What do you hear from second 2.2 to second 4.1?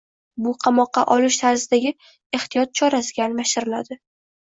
ehtiyot chorasiga almashtiriladi.